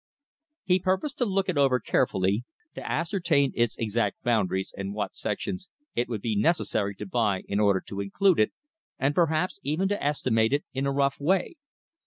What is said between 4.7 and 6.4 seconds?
and what sections it would be